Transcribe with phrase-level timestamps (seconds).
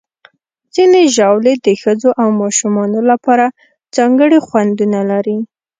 [0.75, 3.45] ځینې ژاولې د ښځو او ماشومانو لپاره
[3.95, 5.37] ځانګړي خوندونه لري.